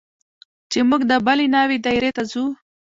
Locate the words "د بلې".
1.11-1.45